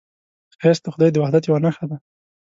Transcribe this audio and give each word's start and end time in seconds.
ښایست 0.61 0.81
د 0.85 0.87
خدای 0.93 1.09
د 1.11 1.17
وحدت 1.21 1.43
یوه 1.45 1.59
نښه 1.65 1.85
ده 1.89 1.97